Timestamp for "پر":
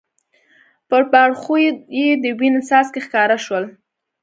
0.89-1.01